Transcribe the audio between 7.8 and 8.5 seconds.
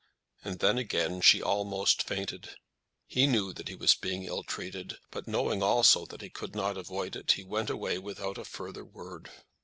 without a